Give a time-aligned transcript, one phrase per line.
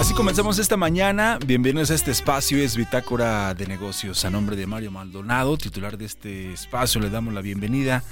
[0.00, 1.38] Así comenzamos esta mañana.
[1.44, 4.24] Bienvenidos a este espacio, es Bitácora de Negocios.
[4.24, 8.02] A nombre de Mario Maldonado, titular de este espacio, le damos la bienvenida.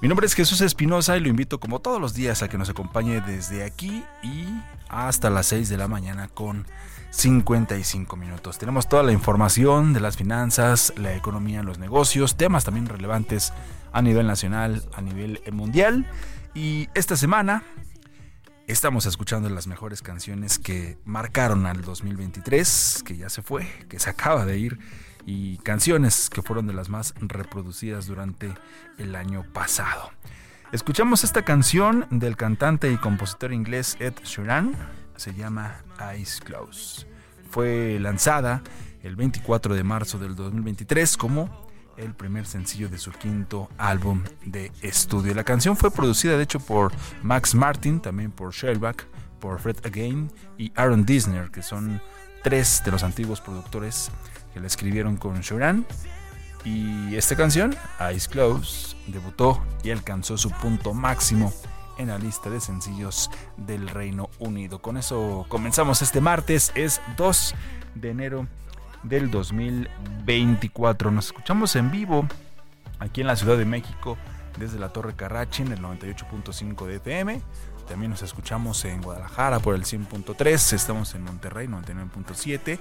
[0.00, 2.70] Mi nombre es Jesús Espinosa y lo invito como todos los días a que nos
[2.70, 4.46] acompañe desde aquí y
[4.88, 6.64] hasta las 6 de la mañana con
[7.10, 8.58] 55 minutos.
[8.58, 13.52] Tenemos toda la información de las finanzas, la economía, los negocios, temas también relevantes
[13.92, 16.06] a nivel nacional, a nivel mundial.
[16.54, 17.64] Y esta semana
[18.66, 24.10] estamos escuchando las mejores canciones que marcaron al 2023, que ya se fue, que se
[24.10, 24.78] acaba de ir,
[25.24, 28.52] y canciones que fueron de las más reproducidas durante
[28.98, 30.10] el año pasado.
[30.72, 34.74] Escuchamos esta canción del cantante y compositor inglés Ed Sheeran,
[35.16, 37.06] se llama Eyes Close.
[37.50, 38.62] Fue lanzada
[39.02, 41.65] el 24 de marzo del 2023 como
[41.96, 45.34] el primer sencillo de su quinto álbum de estudio.
[45.34, 49.06] La canción fue producida de hecho por Max Martin, también por Shellback,
[49.40, 52.00] por Fred Again y Aaron Disner, que son
[52.42, 54.10] tres de los antiguos productores
[54.52, 55.86] que la escribieron con Sheeran.
[56.64, 61.52] Y esta canción, Eyes Close, debutó y alcanzó su punto máximo
[61.98, 64.80] en la lista de sencillos del Reino Unido.
[64.80, 67.54] Con eso comenzamos este martes, es 2
[67.94, 68.48] de enero
[69.08, 71.10] del 2024.
[71.10, 72.26] Nos escuchamos en vivo
[72.98, 74.16] aquí en la Ciudad de México
[74.58, 77.40] desde la Torre Carrachi en el 98.5 de FM.
[77.88, 82.78] También nos escuchamos en Guadalajara por el 100.3, estamos en Monterrey 99.7,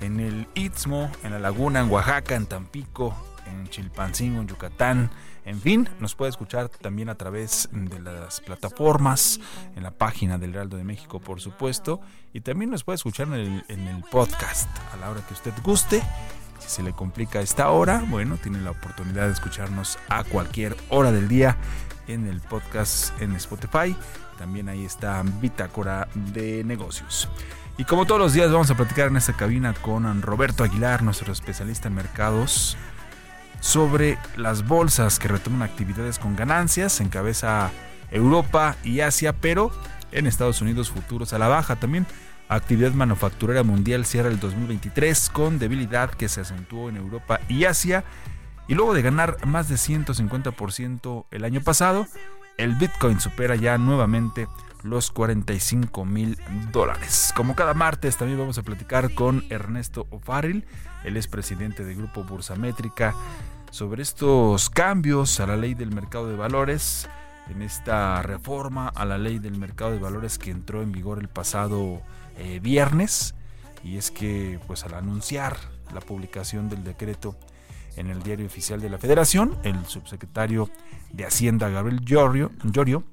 [0.00, 3.16] en el Istmo, en La Laguna, en Oaxaca, en Tampico,
[3.46, 5.10] en Chilpancingo, en Yucatán.
[5.46, 9.38] En fin, nos puede escuchar también a través de las plataformas,
[9.76, 12.00] en la página del Heraldo de México, por supuesto,
[12.32, 15.52] y también nos puede escuchar en el, en el podcast a la hora que usted
[15.62, 16.02] guste.
[16.58, 21.12] Si se le complica esta hora, bueno, tiene la oportunidad de escucharnos a cualquier hora
[21.12, 21.56] del día
[22.08, 23.94] en el podcast en Spotify.
[24.38, 27.28] También ahí está Bitácora de Negocios.
[27.78, 31.32] Y como todos los días vamos a platicar en esta cabina con Roberto Aguilar, nuestro
[31.32, 32.76] especialista en mercados
[33.66, 37.72] sobre las bolsas que retoman actividades con ganancias, encabeza
[38.12, 39.72] Europa y Asia, pero
[40.12, 42.06] en Estados Unidos futuros a la baja también.
[42.48, 48.04] Actividad manufacturera mundial cierra el 2023 con debilidad que se acentuó en Europa y Asia.
[48.68, 52.06] Y luego de ganar más de 150% el año pasado,
[52.58, 54.46] el Bitcoin supera ya nuevamente
[54.84, 56.38] los 45 mil
[56.70, 57.32] dólares.
[57.34, 60.64] Como cada martes también vamos a platicar con Ernesto O'Farrill,
[61.04, 63.14] él es presidente del grupo Bursamétrica,
[63.76, 67.10] sobre estos cambios a la ley del mercado de valores,
[67.50, 71.28] en esta reforma a la ley del mercado de valores que entró en vigor el
[71.28, 72.00] pasado
[72.38, 73.34] eh, viernes.
[73.84, 75.58] Y es que pues al anunciar
[75.92, 77.36] la publicación del decreto
[77.96, 80.70] en el diario oficial de la federación, el subsecretario
[81.12, 83.04] de Hacienda Gabriel Llorio, Llorio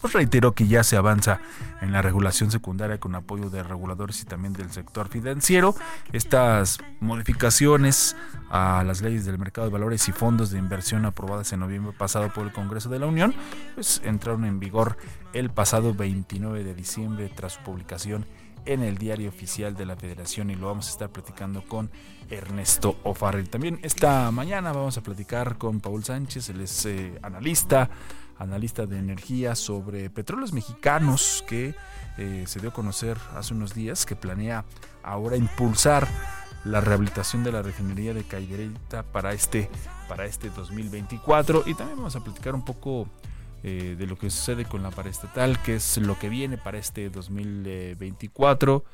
[0.00, 1.40] pues reiteró que ya se avanza
[1.80, 5.74] en la regulación secundaria con apoyo de reguladores y también del sector financiero.
[6.12, 8.16] Estas modificaciones
[8.50, 12.32] a las leyes del mercado de valores y fondos de inversión aprobadas en noviembre pasado
[12.32, 13.34] por el Congreso de la Unión,
[13.74, 14.96] pues entraron en vigor
[15.32, 18.26] el pasado 29 de diciembre tras su publicación
[18.66, 21.90] en el diario oficial de la Federación y lo vamos a estar platicando con
[22.28, 23.48] Ernesto O'Farrell.
[23.48, 27.88] También esta mañana vamos a platicar con Paul Sánchez, él es eh, analista
[28.38, 31.74] analista de energía, sobre petróleos mexicanos que
[32.18, 34.64] eh, se dio a conocer hace unos días, que planea
[35.02, 36.08] ahora impulsar
[36.64, 39.70] la rehabilitación de la refinería de Cadereyta para este,
[40.08, 41.64] para este 2024.
[41.66, 43.08] Y también vamos a platicar un poco
[43.62, 47.08] eh, de lo que sucede con la paraestatal, que es lo que viene para este
[47.10, 48.84] 2024.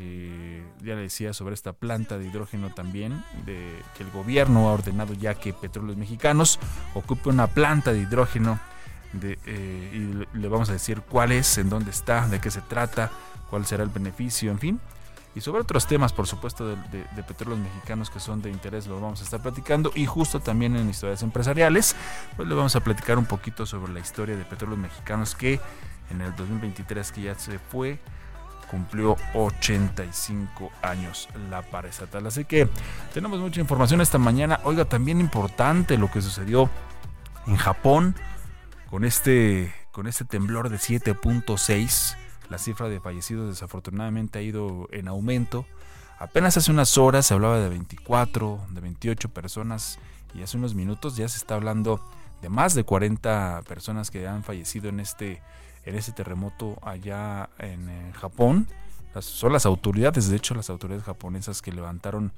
[0.00, 4.72] Eh, ya le decía sobre esta planta de hidrógeno también, de que el gobierno ha
[4.72, 6.60] ordenado ya que Petróleos Mexicanos
[6.94, 8.60] ocupe una planta de hidrógeno
[9.22, 13.10] eh, y le vamos a decir cuál es, en dónde está, de qué se trata,
[13.50, 14.80] cuál será el beneficio, en fin.
[15.34, 19.20] y sobre otros temas, por supuesto, de, petróleos mexicanos que son de interés, lo vamos
[19.20, 19.92] a estar platicando.
[19.94, 21.94] Y justo también en historias empresariales,
[22.36, 25.60] pues le vamos a platicar un poquito sobre la historia de petróleos mexicanos que
[26.10, 28.00] en el 2023 que ya se fue,
[28.70, 32.26] cumplió 85 años la estatal.
[32.26, 32.68] Así que
[33.14, 34.60] tenemos mucha información esta mañana.
[34.64, 36.68] Oiga, también importante lo que sucedió
[37.46, 38.14] en Japón
[38.90, 42.16] con este, con este temblor de 7.6
[42.50, 45.66] la cifra de fallecidos desafortunadamente ha ido en aumento.
[46.18, 49.98] Apenas hace unas horas se hablaba de 24, de 28 personas
[50.34, 52.00] y hace unos minutos ya se está hablando
[52.40, 55.42] de más de 40 personas que han fallecido en este,
[55.84, 58.66] en este terremoto allá en, Japón.
[59.20, 62.32] son las autoridades, de hecho las autoridades japonesas que levantaron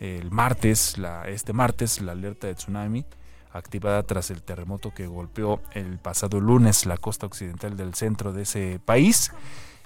[0.00, 3.04] el martes, la, este martes, la alerta de tsunami
[3.52, 8.42] activada tras el terremoto que golpeó el pasado lunes la costa occidental del centro de
[8.42, 9.32] ese país.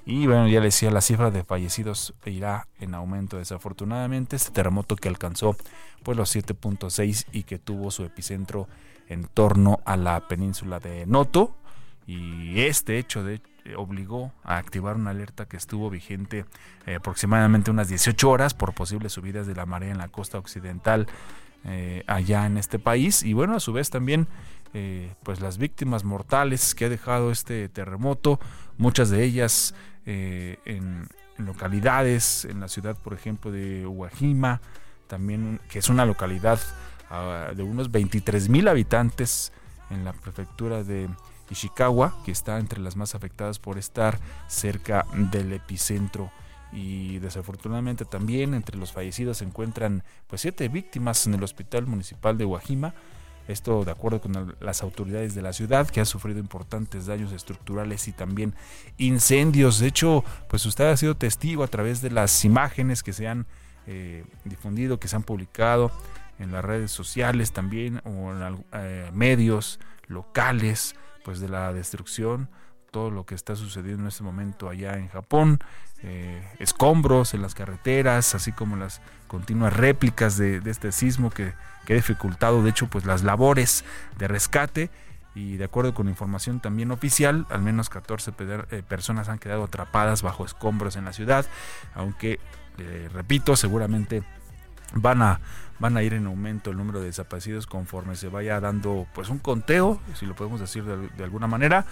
[0.06, 4.36] Y bueno, ya les decía, la cifra de fallecidos irá en aumento desafortunadamente.
[4.36, 5.56] Este terremoto que alcanzó
[6.02, 8.68] pues los 7.6 y que tuvo su epicentro
[9.08, 11.54] en torno a la península de Noto.
[12.06, 13.40] Y este hecho de,
[13.78, 16.44] obligó a activar una alerta que estuvo vigente
[16.86, 21.06] eh, aproximadamente unas 18 horas por posibles subidas de la marea en la costa occidental
[21.64, 23.22] eh, allá en este país.
[23.22, 24.28] Y bueno a su vez también
[24.76, 28.40] eh, pues las víctimas mortales que ha dejado este terremoto
[28.76, 29.72] muchas de ellas
[30.04, 31.06] eh, en,
[31.38, 34.60] localidades en la ciudad por ejemplo de Uajima
[35.06, 36.58] también que es una localidad
[37.08, 39.52] ah, de unos 23 mil habitantes
[39.90, 41.08] en la prefectura de
[41.50, 44.18] Ishikawa que está entre las más afectadas por estar
[44.48, 46.32] cerca del epicentro
[46.74, 52.36] y desafortunadamente también entre los fallecidos se encuentran pues siete víctimas en el hospital municipal
[52.36, 52.94] de Guajima.
[53.46, 58.08] Esto de acuerdo con las autoridades de la ciudad que ha sufrido importantes daños estructurales
[58.08, 58.54] y también
[58.96, 59.78] incendios.
[59.78, 63.46] De hecho, pues usted ha sido testigo a través de las imágenes que se han
[63.86, 65.92] eh, difundido, que se han publicado
[66.38, 69.78] en las redes sociales también o en eh, medios
[70.08, 72.48] locales, pues de la destrucción
[72.94, 75.58] todo lo que está sucediendo en este momento allá en Japón,
[76.04, 81.54] eh, escombros en las carreteras, así como las continuas réplicas de, este sismo que,
[81.86, 83.84] que, ha dificultado, de hecho, pues las labores
[84.16, 84.90] de rescate.
[85.34, 90.22] Y de acuerdo con información también oficial, al menos 14 eh, personas han quedado atrapadas
[90.22, 91.44] bajo escombros en la ciudad,
[91.96, 92.38] aunque,
[92.78, 94.22] eh, repito, seguramente
[95.00, 95.40] van a
[95.78, 99.38] van a ir en aumento el número de desaparecidos conforme se vaya dando pues un
[99.38, 101.84] conteo, si lo podemos decir de, alguna manera,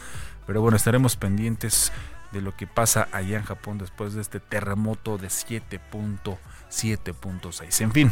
[0.46, 1.92] pero bueno, estaremos pendientes
[2.32, 7.80] de lo que pasa allá en Japón después de este terremoto de 7.7.6.
[7.80, 8.10] En fin,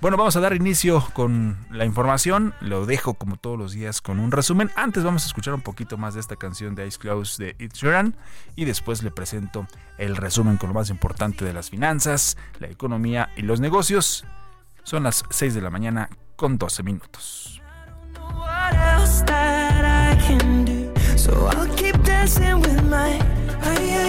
[0.00, 2.54] bueno, vamos a dar inicio con la información.
[2.60, 4.70] Lo dejo como todos los días con un resumen.
[4.74, 7.72] Antes vamos a escuchar un poquito más de esta canción de Ice Close de Ed
[7.72, 8.16] Sheeran
[8.56, 9.66] y después le presento
[9.98, 14.24] el resumen con lo más importante de las finanzas, la economía y los negocios.
[14.84, 17.60] Son las 6 de la mañana con 12 minutos.
[23.62, 23.99] La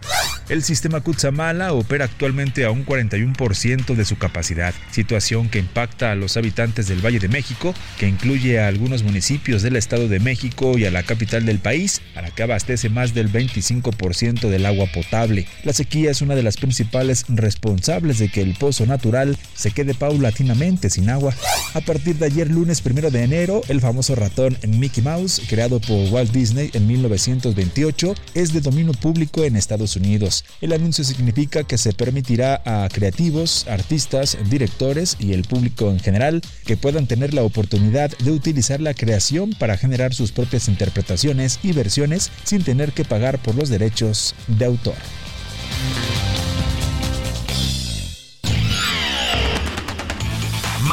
[0.48, 6.14] El sistema Kutsamala opera actualmente a un 41% de su capacidad, situación que impacta a
[6.14, 10.78] los habitantes del Valle de México, que incluye a algunos municipios del Estado de México
[10.78, 14.86] y a la capital del país, a la que abastece más del 25% del agua
[14.94, 15.46] potable.
[15.64, 19.94] La sequía es una de las principales responsables de que el pozo natural se quede
[19.94, 21.34] paulatinamente sin agua.
[21.74, 26.12] A partir de ayer lunes 1 de enero, el famoso ratón Mickey Mouse, creado por
[26.12, 30.44] Walt Disney en 1928, es de dominio público en Estados Unidos.
[30.60, 36.42] El anuncio significa que se permitirá a creativos, artistas, directores y el público en general
[36.64, 41.72] que puedan tener la oportunidad de utilizar la creación para generar sus propias interpretaciones y
[41.72, 44.94] versiones sin tener que pagar por los derechos de autor.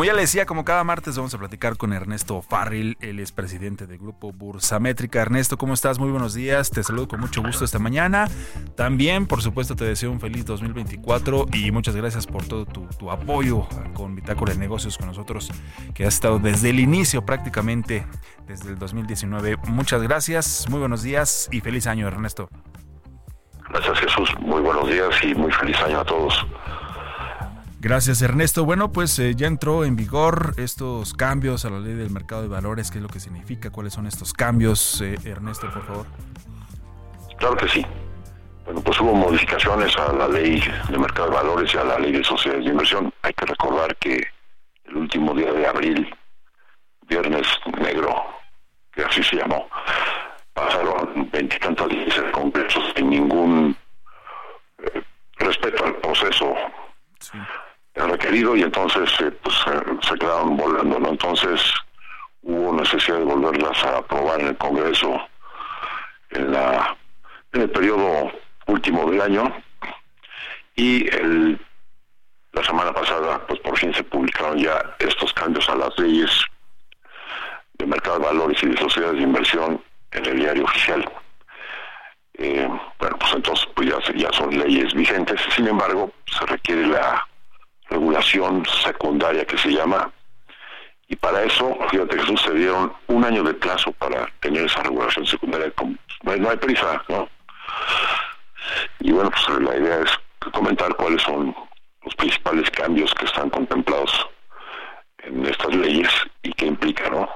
[0.00, 3.32] Como ya le decía, como cada martes vamos a platicar con Ernesto Farril, él es
[3.32, 5.20] presidente del grupo Bursamétrica.
[5.20, 5.98] Ernesto, ¿cómo estás?
[5.98, 8.26] Muy buenos días, te saludo con mucho gusto esta mañana.
[8.76, 13.68] También, por supuesto, te deseo un feliz 2024 y muchas gracias por todo tu, apoyo
[13.92, 15.50] con Bitácora de Negocios con nosotros,
[15.92, 18.06] que has estado desde el inicio prácticamente,
[18.46, 19.58] desde el 2019.
[19.66, 22.48] Muchas gracias, muy buenos días y feliz año, Ernesto.
[23.68, 26.46] Gracias Jesús, muy buenos días y muy feliz año a todos.
[27.82, 28.66] Gracias Ernesto.
[28.66, 32.48] Bueno, pues eh, ya entró en vigor estos cambios a la ley del mercado de
[32.48, 32.90] valores.
[32.90, 33.70] ¿Qué es lo que significa?
[33.70, 35.00] ¿Cuáles son estos cambios?
[35.00, 36.06] Eh, Ernesto, por favor.
[37.38, 37.86] Claro que sí.
[38.66, 42.12] Bueno, pues hubo modificaciones a la ley de mercado de valores y a la ley
[42.12, 43.10] de sociedades de inversión.
[43.22, 44.26] Hay que recordar que
[44.84, 46.14] el último día de abril,
[47.08, 47.46] viernes
[47.80, 48.14] negro,
[48.92, 49.66] que así se llamó,
[50.52, 53.74] pasaron veintitantas leyes congresos sin ningún
[54.80, 55.02] eh,
[55.38, 56.54] respeto al proceso
[57.20, 57.38] sí
[57.94, 59.56] requerido y entonces eh, pues,
[60.02, 60.96] se quedaron volando.
[61.08, 61.60] Entonces
[62.42, 65.20] hubo necesidad de volverlas a aprobar en el Congreso
[66.30, 66.96] en, la,
[67.52, 68.30] en el periodo
[68.66, 69.52] último del año
[70.76, 71.60] y el,
[72.52, 76.30] la semana pasada pues por fin se publicaron ya estos cambios a las leyes
[77.74, 79.82] de mercado de valores y de sociedades de inversión
[80.12, 81.10] en el diario oficial.
[82.34, 82.68] Eh,
[82.98, 87.26] bueno, pues entonces pues ya, ya son leyes vigentes, sin embargo se requiere la
[87.90, 90.10] regulación secundaria que se llama,
[91.08, 95.72] y para eso, fíjate que sucedieron un año de plazo para tener esa regulación secundaria,
[96.22, 97.28] no hay prisa, ¿no?
[99.00, 101.54] Y bueno, pues la idea es comentar cuáles son
[102.04, 104.28] los principales cambios que están contemplados
[105.18, 106.08] en estas leyes
[106.42, 107.28] y qué implican, ¿no?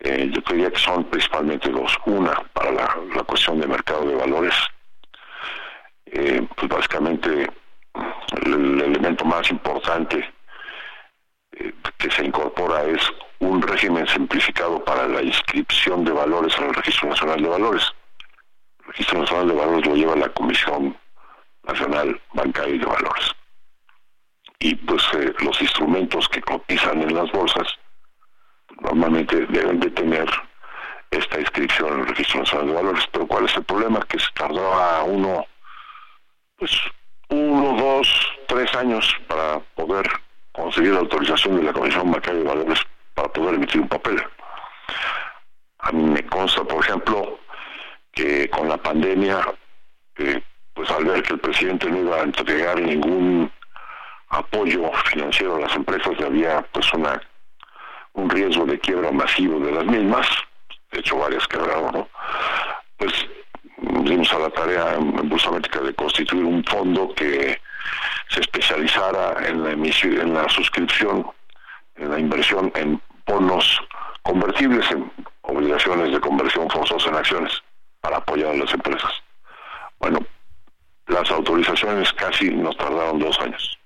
[0.00, 1.92] Eh, yo diría que son principalmente dos.
[2.06, 4.54] Una, para la, cuestión de mercado de valores,
[6.06, 7.50] eh, pues básicamente
[8.44, 10.32] el elemento más importante
[11.52, 13.00] eh, que se incorpora es
[13.40, 17.84] un régimen simplificado para la inscripción de valores en el Registro Nacional de Valores.
[18.80, 20.96] El Registro Nacional de Valores lo lleva la Comisión
[21.64, 23.34] Nacional Bancaria de Valores.
[24.60, 27.68] Y pues eh, los instrumentos que cotizan en las bolsas
[28.80, 30.28] normalmente deben de tener
[31.10, 33.04] esta inscripción en el Registro Nacional de Valores.
[33.12, 34.00] Pero ¿cuál es el problema?
[34.08, 35.46] Que se tardaba uno
[36.56, 36.72] pues
[37.28, 38.08] uno, dos,
[38.46, 40.06] tres años para poder
[40.52, 42.80] conseguir la autorización de la Comisión Bancaria de Valores
[43.14, 44.22] para poder emitir un papel.
[45.80, 47.38] A mí me consta, por ejemplo,
[48.12, 49.40] que con la pandemia,
[50.16, 50.42] eh,
[50.74, 53.50] pues al ver que el presidente no iba a entregar ningún
[54.30, 57.20] apoyo financiero a las empresas, había pues una
[58.14, 60.26] un riesgo de quiebra masivo de las mismas,
[60.90, 62.08] de hecho varias quebraron, ¿no?
[62.96, 63.12] Pues
[63.80, 67.60] dimos a la tarea en Bursamétrica de constituir un fondo que
[68.28, 71.26] se especializara en la emisión, en la suscripción,
[71.96, 73.80] en la inversión en bonos
[74.22, 75.10] convertibles, en
[75.42, 77.52] obligaciones de conversión forzosa en acciones,
[78.00, 79.12] para apoyar a las empresas.
[79.98, 80.18] Bueno,
[81.06, 83.78] las autorizaciones casi nos tardaron dos años.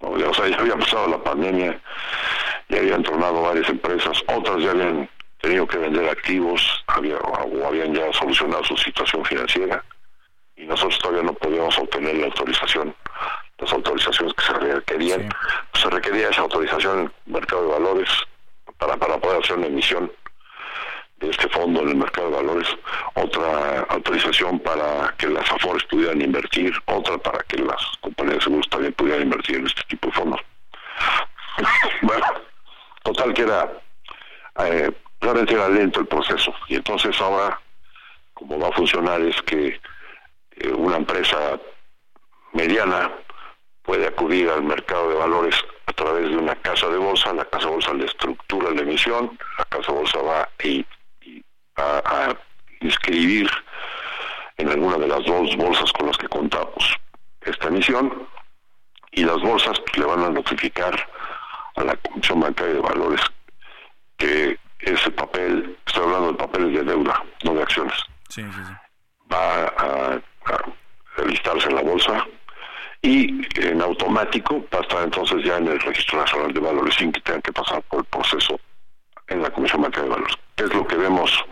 [0.00, 1.80] O sea, ya había pasado la pandemia,
[2.68, 5.08] ya habían tronado varias empresas, otras ya habían
[5.40, 9.84] tenido que vender activos había, o habían ya solucionado su situación financiera
[10.56, 12.94] y nosotros todavía no podíamos obtener la autorización,
[13.58, 15.28] las autorizaciones que se requerían.
[15.74, 18.08] Se requería esa autorización en el mercado de valores
[18.76, 20.10] para, para poder hacer una emisión
[21.20, 22.68] de este fondo en el mercado de valores,
[23.14, 28.68] otra autorización para que las AFORES pudieran invertir, otra para que las compañías de seguros
[28.68, 30.40] también pudieran invertir en este tipo de fondos.
[32.02, 32.26] bueno,
[33.02, 33.72] total que era,
[34.64, 36.52] eh, realmente era lento el proceso.
[36.68, 37.60] Y entonces ahora,
[38.34, 39.80] como va a funcionar, es que
[40.56, 41.58] eh, una empresa
[42.52, 43.10] mediana
[43.82, 45.56] puede acudir al mercado de valores
[45.86, 49.38] a través de una casa de bolsa, la casa de bolsa le estructura la emisión,
[49.58, 50.84] la casa de bolsa va y
[51.76, 52.34] a,
[52.80, 53.50] inscribir
[54.56, 56.96] en alguna de las dos bolsas con las que contamos
[57.40, 58.28] esta emisión
[59.12, 61.08] y las bolsas le van a notificar
[61.74, 63.20] a la Comisión Bancaria de Valores
[64.16, 67.96] que ese papel, estoy hablando de papeles de deuda, no de acciones,
[69.32, 72.24] va a, a, listarse en la bolsa
[73.02, 77.12] y en automático va a estar entonces ya en el Registro Nacional de Valores sin
[77.12, 78.58] que tengan que pasar por el proceso
[79.28, 80.34] en la Comisión Bancaria de Valores.
[80.56, 81.44] ¿Qué es lo que vemos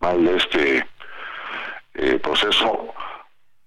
[0.00, 0.86] mal de este
[1.94, 2.92] eh, proceso?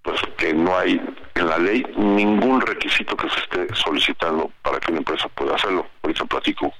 [0.02, 1.00] Pues que no hay
[1.34, 5.86] en la ley ningún requisito que se esté solicitando para que una empresa pueda hacerlo.
[6.02, 6.72] Ahorita platico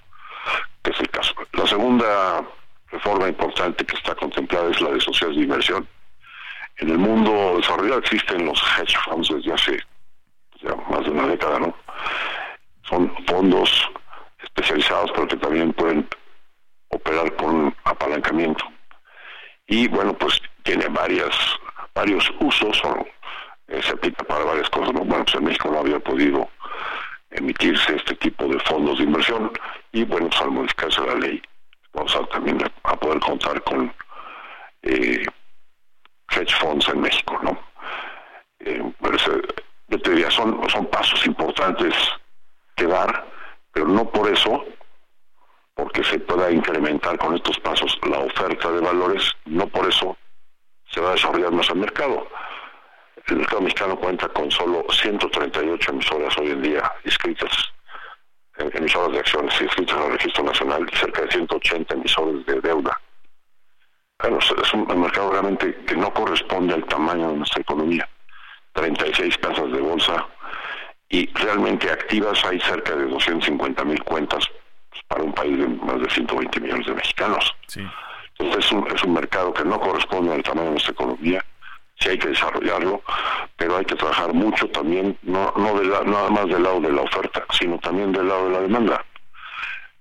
[0.83, 1.35] que es el caso.
[1.53, 2.45] La segunda
[2.91, 5.89] reforma importante que está contemplada es la de sociedades de inversión.
[6.77, 9.79] En el mundo desarrollado existen los hedge funds desde hace
[10.63, 11.75] ya más de una década, ¿no?
[12.83, 13.91] Son fondos
[14.43, 16.09] especializados, pero que también pueden
[16.89, 18.65] operar con apalancamiento.
[19.67, 21.35] Y bueno, pues tiene varias
[21.95, 23.07] varios usos, o,
[23.69, 24.93] eh, se aplica para varias cosas.
[24.93, 26.49] Bueno, pues en México no había podido
[27.31, 29.51] emitirse este tipo de fondos de inversión
[29.93, 31.43] y bueno, pues al modificarse la ley
[31.93, 33.93] vamos a también a poder contar con
[34.83, 35.25] eh,
[36.31, 37.59] hedge funds en México, ¿no?
[38.61, 38.83] Eh,
[39.89, 41.95] yo te diría, son, son pasos importantes
[42.77, 43.27] que dar,
[43.73, 44.65] pero no por eso
[45.75, 50.17] porque se pueda incrementar con estos pasos la oferta de valores, no por eso
[50.91, 52.27] se va a desarrollar más el mercado.
[53.29, 57.51] El mercado mexicano cuenta con solo 138 emisoras hoy en día inscritas,
[58.57, 62.99] emisoras de acciones inscritas en el registro nacional y cerca de 180 emisores de deuda.
[64.21, 68.09] Bueno, es un mercado realmente que no corresponde al tamaño de nuestra economía.
[68.73, 70.27] 36 casas de bolsa
[71.09, 74.49] y realmente activas hay cerca de 250 mil cuentas
[75.07, 77.55] para un país de más de 120 millones de mexicanos.
[78.39, 81.45] Entonces es un, es un mercado que no corresponde al tamaño de nuestra economía,
[81.99, 83.03] sí hay que desarrollarlo,
[83.57, 87.03] pero hay que trabajar mucho también, no, no de nada más del lado de la
[87.03, 89.05] oferta, sino también del lado de la demanda.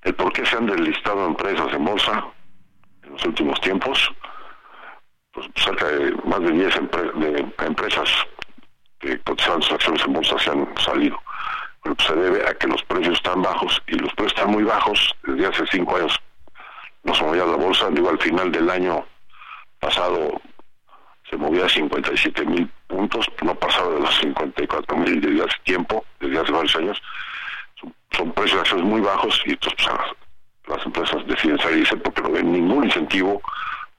[0.04, 2.26] El por qué se han deslistado empresas en bolsa
[3.04, 4.12] en los últimos tiempos,
[5.32, 6.80] pues cerca de más de 10
[7.16, 8.10] de empresas
[9.00, 11.20] que cotizaban sus acciones en bolsa se han salido
[12.00, 15.48] se debe a que los precios están bajos y los precios están muy bajos desde
[15.48, 16.18] hace cinco años.
[17.04, 19.06] No se movía la bolsa, digo, al final del año
[19.80, 20.42] pasado
[21.30, 26.06] se movía a 57 mil puntos, no pasaba de los 54 mil desde hace tiempo,
[26.20, 27.02] desde hace varios años.
[28.12, 29.86] Son, precios de acciones muy bajos y entonces
[30.64, 33.42] pues, las empresas deciden salirse porque no ven ningún incentivo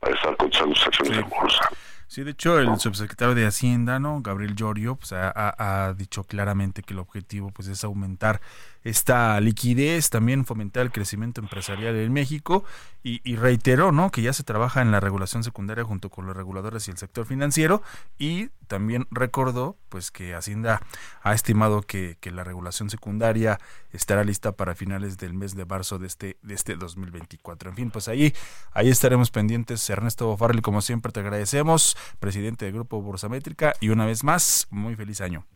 [0.00, 1.68] para estar cotizando sus acciones en bolsa.
[2.08, 4.22] Sí, de hecho, el subsecretario de Hacienda, ¿no?
[4.22, 8.40] Gabriel Llorio, pues ha, ha, dicho claramente que el objetivo pues es aumentar
[8.84, 12.64] esta liquidez, también fomentar el crecimiento empresarial en México
[13.02, 14.10] y, reiteró ¿no?
[14.10, 17.24] que ya se trabaja en la regulación secundaria junto con los reguladores y el sector
[17.24, 17.82] financiero
[18.18, 20.82] y también recordó pues que Hacienda
[21.22, 23.58] ha estimado que, la regulación secundaria
[23.90, 27.70] estará lista para finales del mes de marzo de este, de este 2024.
[27.70, 28.34] En fin, pues ahí,
[28.72, 29.88] ahí estaremos pendientes.
[29.88, 34.94] Ernesto Farrell, como siempre, te agradecemos, presidente del Grupo Bursamétrica, y una vez más, muy
[34.94, 35.46] feliz año.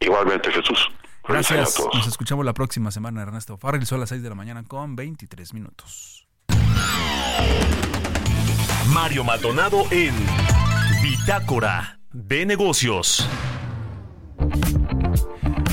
[0.00, 0.90] Igualmente, Jesús.
[1.28, 1.76] Gracias.
[1.92, 3.84] Nos escuchamos la próxima semana, Ernesto Farrell.
[3.84, 6.26] Son las 6 de la mañana con 23 minutos.
[8.94, 10.14] Mario Maldonado en
[11.02, 13.28] Bitácora de Negocios.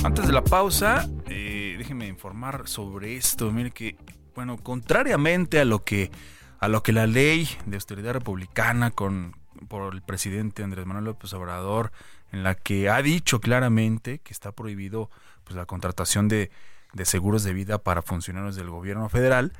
[0.04, 3.52] Antes de la pausa, eh, déjenme informar sobre esto.
[3.52, 3.96] Mire que,
[4.36, 6.12] bueno, contrariamente a lo que
[6.60, 9.36] a lo que la ley de austeridad republicana con
[9.70, 11.92] por el presidente Andrés Manuel López Obrador,
[12.32, 15.10] en la que ha dicho claramente que está prohibido
[15.46, 16.52] pues, la contratación de,
[16.94, 19.54] de seguros de vida para funcionarios del gobierno federal.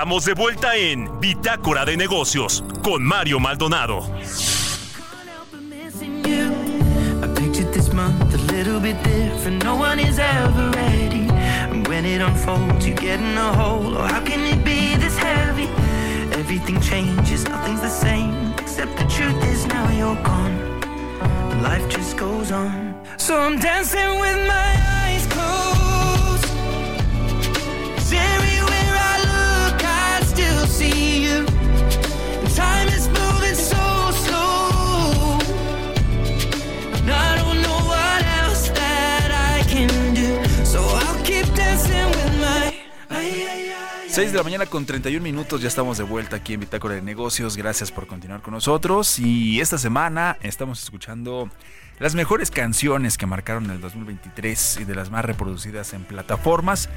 [0.00, 4.08] Estamos de vuelta en Bitácora de Negocios con Mario Maldonado.
[16.32, 18.54] Everything changes, nothing's the same.
[18.58, 20.80] Except the truth is now you're gone.
[21.62, 22.94] Life just goes on.
[23.18, 24.72] So I'm dancing with my
[25.04, 25.80] eyes closed.
[44.20, 47.00] 6 de la mañana con 31 minutos, ya estamos de vuelta aquí en Bitácora de
[47.00, 47.56] Negocios.
[47.56, 49.18] Gracias por continuar con nosotros.
[49.18, 51.48] Y esta semana estamos escuchando
[51.98, 56.90] las mejores canciones que marcaron el 2023 y de las más reproducidas en plataformas.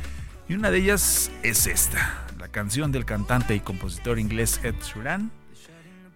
[0.49, 5.31] Y una de ellas es esta, la canción del cantante y compositor inglés Ed Sheeran,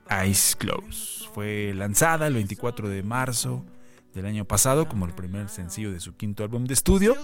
[0.10, 1.30] Eyes Close.
[1.34, 3.63] Fue lanzada el 24 de marzo
[4.13, 7.15] del año pasado como el primer sencillo de su quinto álbum de estudio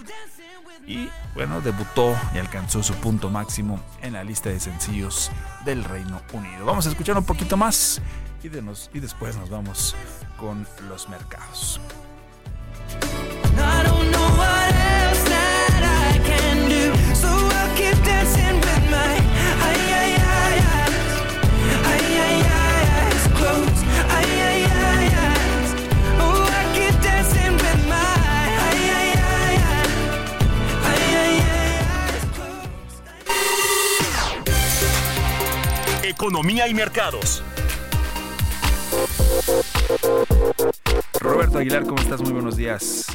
[0.88, 5.32] y bueno, debutó y alcanzó su punto máximo en la lista de sencillos
[5.66, 6.66] del Reino Unido.
[6.66, 8.02] Vamos a escuchar un poquito más
[8.44, 9.96] y, de nos, y después nos vamos
[10.38, 11.80] con los mercados.
[36.14, 37.42] Economía y mercados.
[41.20, 42.22] Roberto Aguilar, ¿cómo estás?
[42.22, 43.08] Muy buenos días.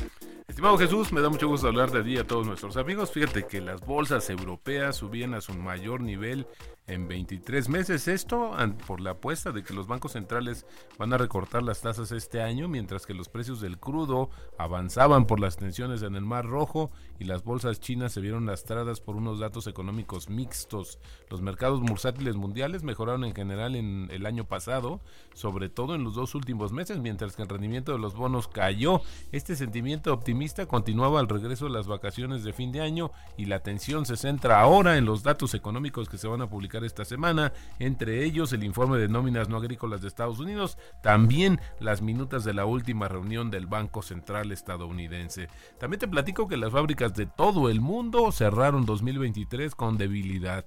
[0.49, 3.13] Estimado Jesús, me da mucho gusto hablar de ti a todos nuestros amigos.
[3.13, 6.49] Fíjate que las bolsas europeas subían a su mayor nivel
[6.89, 8.09] en 23 meses.
[8.09, 10.67] Esto por la apuesta de que los bancos centrales
[10.99, 15.39] van a recortar las tasas este año, mientras que los precios del crudo avanzaban por
[15.39, 19.39] las tensiones en el Mar Rojo y las bolsas chinas se vieron lastradas por unos
[19.39, 20.99] datos económicos mixtos.
[21.31, 25.01] Los mercados bursátiles mundiales mejoraron en general en el año pasado,
[25.35, 29.03] sobre todo en los dos últimos meses, mientras que el rendimiento de los bonos cayó.
[29.33, 33.57] Este sentimiento optimista continuaba al regreso de las vacaciones de fin de año y la
[33.57, 37.53] atención se centra ahora en los datos económicos que se van a publicar esta semana,
[37.79, 42.55] entre ellos el informe de nóminas no agrícolas de Estados Unidos, también las minutas de
[42.55, 45.49] la última reunión del Banco Central estadounidense.
[45.79, 50.67] También te platico que las fábricas de todo el mundo cerraron 2023 con debilidad.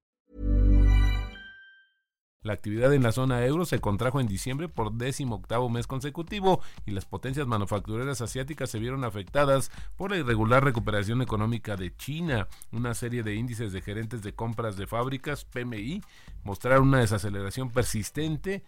[2.43, 6.59] La actividad en la zona euro se contrajo en diciembre por décimo octavo mes consecutivo
[6.87, 12.47] y las potencias manufactureras asiáticas se vieron afectadas por la irregular recuperación económica de China.
[12.71, 16.01] Una serie de índices de gerentes de compras de fábricas, PMI,
[16.43, 18.63] mostraron una desaceleración persistente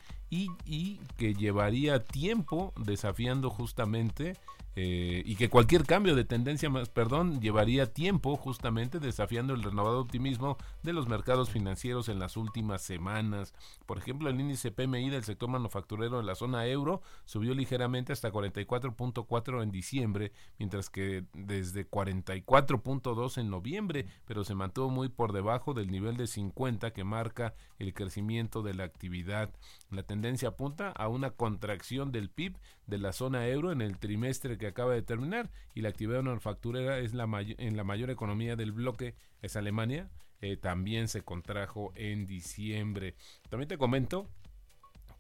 [0.66, 4.36] y, que llevaría tiempo desafiando justamente
[4.76, 10.00] eh, y que cualquier cambio de tendencia más, perdón, llevaría tiempo justamente desafiando el renovado
[10.00, 13.54] optimismo de los mercados financieros en las últimas semanas.
[13.86, 18.32] Por ejemplo, el índice PMI del sector manufacturero en la zona euro subió ligeramente hasta
[18.32, 25.76] 44.4 en diciembre, mientras que desde 44.2 en noviembre, pero se mantuvo muy por debajo
[25.76, 29.52] del nivel de 50 que marca el crecimiento de la actividad.
[30.48, 32.58] Apunta a una contracción del PIB
[32.88, 37.00] de la zona euro en el trimestre que acaba de terminar y la actividad manufacturera
[37.00, 40.10] es la en la mayor economía del bloque es Alemania
[40.46, 43.16] eh, también se contrajo en diciembre.
[43.50, 44.28] También te comento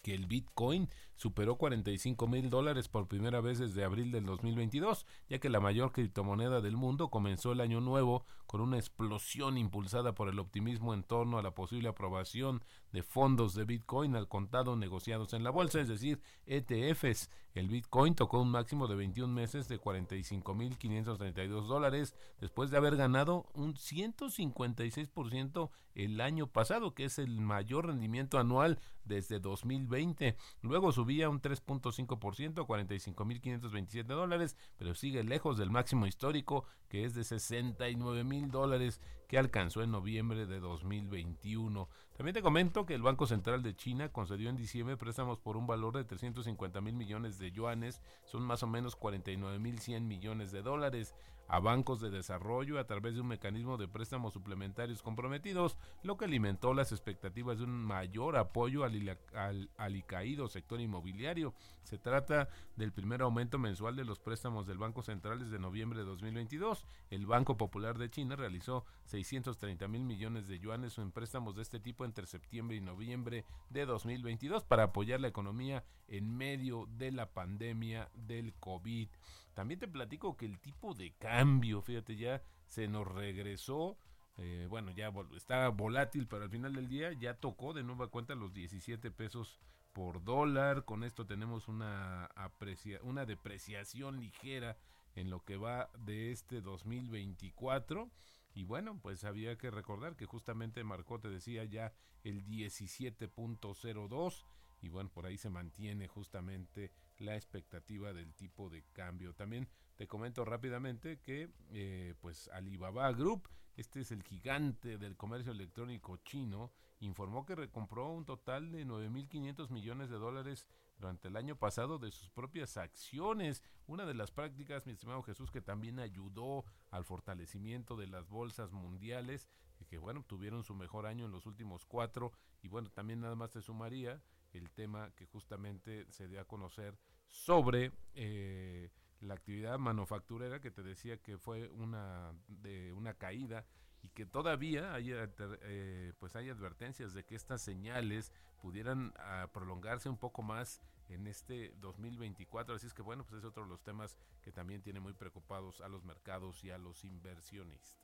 [0.02, 5.40] que el Bitcoin superó 45 mil dólares por primera vez desde abril del 2022, ya
[5.40, 10.28] que la mayor criptomoneda del mundo comenzó el año nuevo con una explosión impulsada por
[10.28, 12.62] el optimismo en torno a la posible aprobación
[12.94, 17.30] de fondos de Bitcoin al contado negociados en la bolsa, es decir, ETFs.
[17.54, 22.78] El Bitcoin tocó un máximo de 21 meses de 45 mil 532 dólares después de
[22.78, 30.36] haber ganado un 156% el año pasado, que es el mayor rendimiento anual desde 2020.
[30.62, 37.14] Luego subía un 3.5% a 45.527 dólares, pero sigue lejos del máximo histórico que es
[37.16, 39.02] de 69 mil dólares
[39.34, 41.90] que alcanzó en noviembre de 2021.
[42.16, 45.66] También te comento que el Banco Central de China concedió en diciembre préstamos por un
[45.66, 50.52] valor de 350 mil millones de yuanes, son más o menos 49 mil 100 millones
[50.52, 51.16] de dólares
[51.54, 56.26] a bancos de desarrollo a través de un mecanismo de préstamos suplementarios comprometidos, lo que
[56.26, 61.54] alimentó las expectativas de un mayor apoyo al, al alicaído sector inmobiliario.
[61.84, 66.06] Se trata del primer aumento mensual de los préstamos del Banco Central desde noviembre de
[66.06, 66.88] 2022.
[67.12, 71.80] El Banco Popular de China realizó 630 mil millones de yuanes en préstamos de este
[71.80, 77.30] tipo entre septiembre y noviembre de 2022 para apoyar la economía en medio de la
[77.30, 79.10] pandemia del COVID.
[79.54, 83.98] También te platico que el tipo de cambio, fíjate, ya se nos regresó.
[84.38, 88.36] Eh, bueno, ya está volátil, pero al final del día ya tocó de nueva cuenta
[88.36, 89.60] los 17 pesos
[89.94, 90.86] por dólar.
[90.86, 94.78] Con esto tenemos una, aprecia una depreciación ligera
[95.16, 98.10] en lo que va de este 2024.
[98.56, 104.46] Y bueno, pues había que recordar que justamente marcó, te decía, ya el 17.02
[104.82, 106.92] y bueno, por ahí se mantiene justamente
[107.24, 109.34] la expectativa del tipo de cambio.
[109.34, 115.52] También te comento rápidamente que eh, pues Alibaba Group, este es el gigante del comercio
[115.52, 121.56] electrónico chino, informó que recompró un total de 9.500 millones de dólares durante el año
[121.56, 123.64] pasado de sus propias acciones.
[123.88, 128.72] Una de las prácticas, mi estimado Jesús, que también ayudó al fortalecimiento de las bolsas
[128.72, 129.50] mundiales,
[129.90, 132.32] que bueno, tuvieron su mejor año en los últimos cuatro.
[132.62, 134.22] Y bueno, también nada más te sumaría
[134.54, 140.84] el tema que justamente se dio a conocer sobre eh, la actividad manufacturera que te
[140.84, 143.66] decía que fue una de una caída
[144.04, 150.10] y que todavía hay eh, pues hay advertencias de que estas señales pudieran ah, prolongarse
[150.10, 153.82] un poco más en este 2024 así es que bueno pues es otro de los
[153.82, 158.03] temas que también tiene muy preocupados a los mercados y a los inversionistas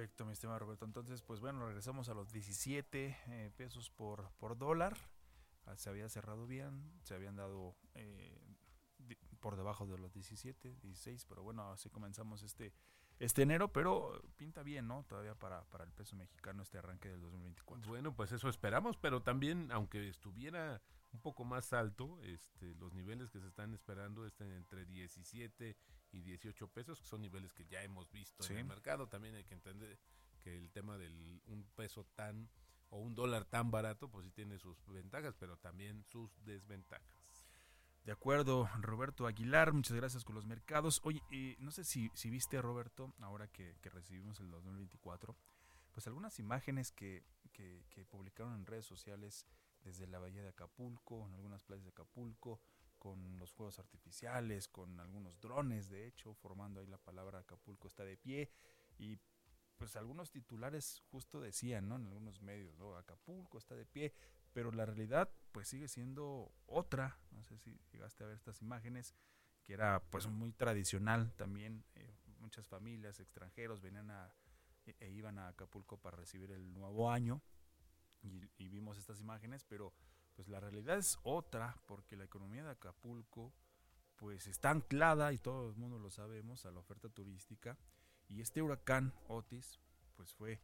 [0.00, 0.86] Perfecto, mi estimado Roberto.
[0.86, 4.96] Entonces, pues bueno, regresamos a los 17 eh, pesos por, por dólar.
[5.66, 8.40] Ah, se había cerrado bien, se habían dado eh,
[9.40, 12.72] por debajo de los 17, 16, pero bueno, así comenzamos este,
[13.18, 15.04] este enero, pero pinta bien, ¿no?
[15.04, 17.86] Todavía para, para el peso mexicano este arranque del 2024.
[17.86, 20.80] Bueno, pues eso esperamos, pero también, aunque estuviera
[21.12, 25.76] un poco más alto, este, los niveles que se están esperando están entre 17
[26.12, 29.08] y 18 pesos, que son niveles que ya hemos visto en el mercado.
[29.08, 29.98] También hay que entender
[30.40, 32.48] que el tema del un peso tan
[32.90, 37.46] o un dólar tan barato, pues sí tiene sus ventajas, pero también sus desventajas.
[38.04, 41.00] De acuerdo, Roberto Aguilar, muchas gracias con los mercados.
[41.04, 45.36] Oye, eh, no sé si, si viste, Roberto, ahora que, que, recibimos el 2024,
[45.92, 49.46] pues algunas imágenes que, que, que publicaron en redes sociales
[49.82, 52.60] desde la bahía de Acapulco, en algunas playas de Acapulco,
[53.00, 58.04] con los fuegos artificiales, con algunos drones, de hecho, formando ahí la palabra Acapulco está
[58.04, 58.50] de pie.
[58.98, 59.18] Y
[59.76, 61.96] pues algunos titulares justo decían, ¿no?
[61.96, 62.94] En algunos medios, ¿no?
[62.96, 64.12] Acapulco está de pie,
[64.52, 67.18] pero la realidad pues sigue siendo otra.
[67.30, 69.14] No sé si llegaste a ver estas imágenes,
[69.64, 71.82] que era pues muy tradicional también.
[71.94, 74.34] eh, muchas familias extranjeros venían a,
[74.84, 77.42] e, e iban a Acapulco para recibir el nuevo año
[78.22, 79.94] y, y vimos estas imágenes, pero
[80.40, 83.52] pues la realidad es otra, porque la economía de Acapulco
[84.16, 87.76] pues está anclada y todo el mundo lo sabemos a la oferta turística
[88.26, 89.78] y este huracán Otis
[90.16, 90.62] pues fue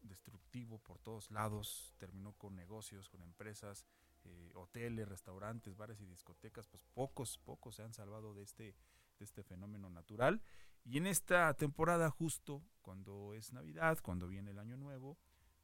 [0.00, 3.84] destructivo por todos lados, terminó con negocios, con empresas,
[4.24, 8.74] eh, hoteles, restaurantes, bares y discotecas, pues pocos, pocos se han salvado de este,
[9.18, 10.40] de este fenómeno natural.
[10.86, 15.18] Y en esta temporada, justo cuando es Navidad, cuando viene el Año Nuevo,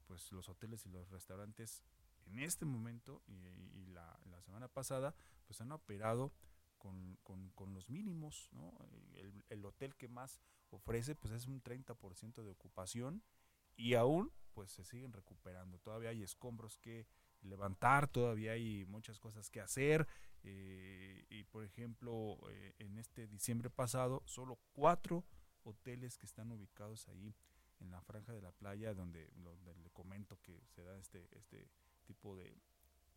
[0.06, 1.82] pues los hoteles y los restaurantes
[2.28, 5.14] en este momento y, y la, la semana pasada,
[5.46, 6.32] pues han operado
[6.78, 8.72] con, con, los mínimos, ¿no?
[9.16, 13.22] El, el hotel que más ofrece, pues es un 30% de ocupación
[13.76, 15.78] y aún pues se siguen recuperando.
[15.78, 17.06] Todavía hay escombros que
[17.42, 20.06] levantar, todavía hay muchas cosas que hacer.
[20.44, 25.24] eh, y por ejemplo, eh, en este diciembre pasado, solo cuatro
[25.64, 27.34] hoteles que están ubicados ahí
[27.80, 31.68] en la franja de la playa, donde, donde le comento que se da este, este
[32.08, 32.56] tipo de,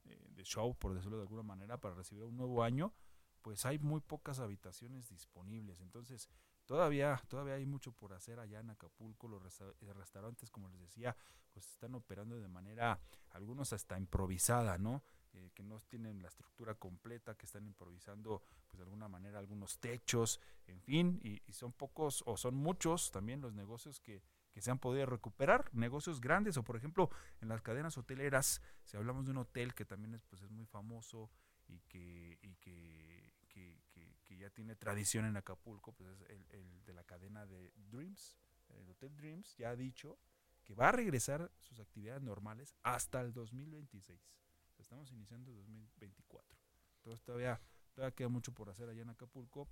[0.05, 2.93] eh, de show, por decirlo de alguna manera, para recibir un nuevo año,
[3.41, 5.79] pues hay muy pocas habitaciones disponibles.
[5.79, 6.29] Entonces,
[6.65, 9.27] todavía, todavía hay mucho por hacer allá en Acapulco.
[9.27, 11.15] Los eh, restaurantes, como les decía,
[11.51, 12.99] pues están operando de manera,
[13.31, 15.01] algunos hasta improvisada, ¿no?
[15.33, 19.79] Eh, que no tienen la estructura completa, que están improvisando, pues de alguna manera, algunos
[19.79, 24.71] techos, en fin, y son pocos o son muchos también los negocios que, que se
[24.71, 27.09] han podido recuperar, negocios grandes, o por ejemplo,
[27.41, 30.65] en las cadenas hoteleras, si hablamos de un hotel que también es, pues, es muy
[30.65, 31.29] famoso
[31.67, 33.81] y que, y que, que,
[34.37, 38.35] ya tiene tradición en Acapulco, pues es el, el de la cadena de Dreams,
[38.69, 40.17] el Hotel Dreams ya ha dicho
[40.63, 44.19] que va a regresar sus actividades normales hasta el 2026.
[44.77, 46.57] Estamos iniciando 2024.
[46.97, 47.61] Entonces todavía,
[47.93, 49.67] todavía queda mucho por hacer allá en Acapulco.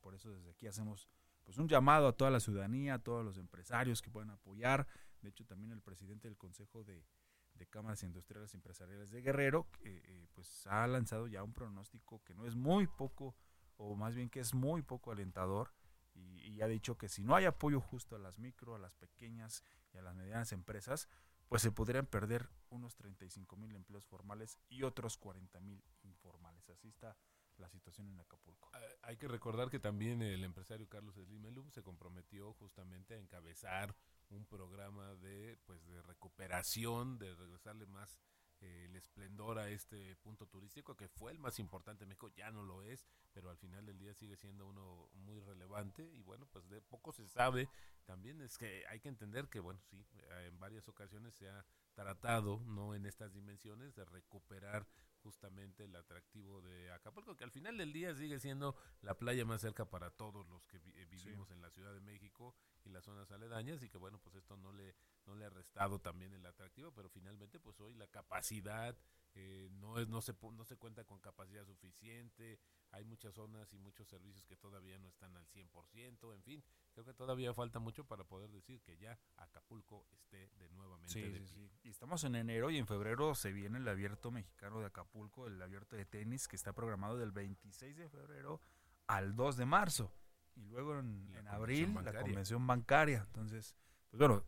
[0.00, 1.08] Por eso desde aquí hacemos
[1.46, 4.88] pues un llamado a toda la ciudadanía, a todos los empresarios que puedan apoyar.
[5.22, 7.06] De hecho, también el presidente del Consejo de,
[7.54, 12.20] de Cámaras Industriales y Empresariales de Guerrero, eh, eh, pues ha lanzado ya un pronóstico
[12.24, 13.36] que no es muy poco,
[13.76, 15.72] o más bien que es muy poco alentador,
[16.14, 18.96] y, y ha dicho que si no hay apoyo justo a las micro, a las
[18.96, 19.62] pequeñas
[19.94, 21.08] y a las medianas empresas,
[21.46, 26.68] pues se podrían perder unos 35 mil empleos formales y otros 40 mil informales.
[26.70, 27.16] Así está
[27.58, 28.70] la situación en Acapulco.
[28.72, 33.18] Ah, Hay que recordar que también el empresario Carlos Slim Elum se comprometió justamente a
[33.18, 33.94] encabezar
[34.30, 38.18] un programa de pues de recuperación, de regresarle más
[38.60, 42.50] eh, el esplendor a este punto turístico que fue el más importante en México, ya
[42.50, 46.46] no lo es, pero al final del día sigue siendo uno muy relevante y bueno,
[46.46, 47.68] pues de poco se sabe.
[48.06, 50.02] También es que hay que entender que bueno, sí,
[50.46, 54.86] en varias ocasiones se ha tratado, no en estas dimensiones, de recuperar
[55.26, 59.60] justamente el atractivo de Acapulco, que al final del día sigue siendo la playa más
[59.60, 63.04] cerca para todos los que vi- eh, vivimos en la Ciudad de México y las
[63.04, 64.94] zonas aledañas y que bueno, pues esto no le
[65.26, 68.96] no le ha restado también el atractivo, pero finalmente pues hoy la capacidad
[69.38, 72.58] eh, no es no se no se cuenta con capacidad suficiente,
[72.90, 77.04] hay muchas zonas y muchos servicios que todavía no están al 100%, en fin, creo
[77.04, 81.46] que todavía falta mucho para poder decir que ya Acapulco esté de nuevamente Sí, de
[81.46, 81.68] sí, pie.
[81.68, 81.70] sí.
[81.84, 85.60] Y estamos en enero y en febrero se viene el abierto mexicano de Acapulco, el
[85.60, 88.62] abierto de tenis, que está programado del 26 de febrero
[89.06, 90.12] al 2 de marzo.
[90.54, 93.24] Y luego en, abril la convención bancaria.
[93.26, 93.76] Entonces,
[94.08, 94.44] pues bueno,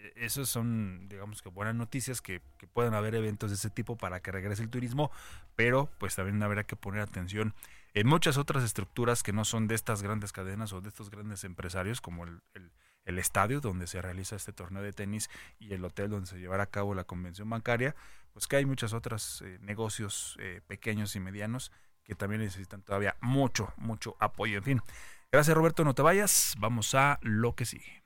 [0.00, 2.40] eh, esos son, digamos que buenas noticias, que,
[2.72, 5.10] puedan haber eventos de ese tipo para que regrese el turismo,
[5.56, 7.54] pero pues también habrá que poner atención
[7.94, 11.42] en muchas otras estructuras que no son de estas grandes cadenas o de estos grandes
[11.44, 16.28] empresarios, como el estadio donde se realiza este torneo de tenis y el hotel donde
[16.28, 17.96] se llevará a cabo la convención bancaria,
[18.32, 21.72] pues que hay muchos otros eh, negocios eh, pequeños y medianos
[22.04, 24.58] que también necesitan todavía mucho, mucho apoyo.
[24.58, 24.82] En fin,
[25.30, 27.99] gracias Roberto, no te vayas, vamos a lo que sigue.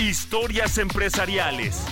[0.00, 1.84] Historias empresariales.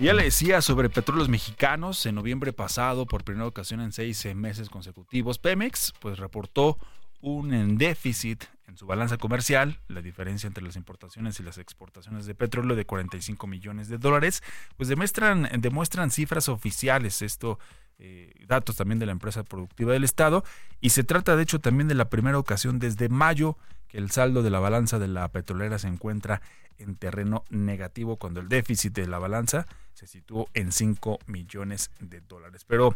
[0.00, 4.68] Ya le decía sobre petróleos mexicanos, en noviembre pasado, por primera ocasión en seis meses
[4.68, 6.78] consecutivos, Pemex pues reportó
[7.20, 8.42] un déficit
[8.76, 13.46] su balanza comercial, la diferencia entre las importaciones y las exportaciones de petróleo de 45
[13.46, 14.42] millones de dólares,
[14.76, 17.58] pues demuestran, demuestran cifras oficiales, esto
[17.98, 20.44] eh, datos también de la empresa productiva del Estado,
[20.80, 23.56] y se trata de hecho también de la primera ocasión desde mayo
[23.88, 26.42] que el saldo de la balanza de la petrolera se encuentra
[26.78, 32.20] en terreno negativo cuando el déficit de la balanza se situó en 5 millones de
[32.20, 32.64] dólares.
[32.66, 32.94] Pero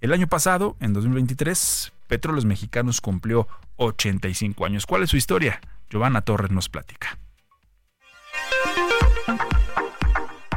[0.00, 3.46] el año pasado, en 2023, Petróleos Mexicanos cumplió
[3.76, 4.86] 85 años.
[4.86, 5.60] ¿Cuál es su historia?
[5.90, 7.18] Giovanna Torres nos platica.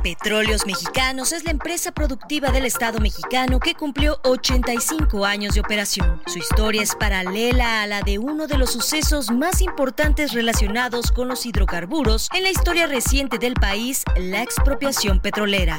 [0.01, 6.19] Petróleos Mexicanos es la empresa productiva del Estado mexicano que cumplió 85 años de operación.
[6.25, 11.27] Su historia es paralela a la de uno de los sucesos más importantes relacionados con
[11.27, 15.77] los hidrocarburos en la historia reciente del país, la expropiación petrolera.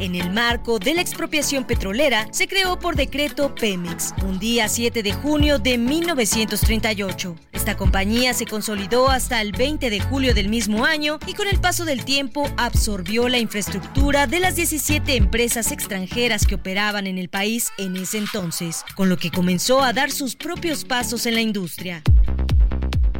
[0.00, 5.02] En el marco de la expropiación petrolera, se creó por decreto Pemex, un día 7
[5.02, 7.34] de junio de 1938.
[7.52, 11.58] Esta compañía se consolidó hasta el 20 de julio del mismo año y con el
[11.58, 17.28] paso del tiempo absorbió la infraestructura de las 17 empresas extranjeras que operaban en el
[17.28, 21.40] país en ese entonces, con lo que comenzó a dar sus propios pasos en la
[21.40, 22.04] industria.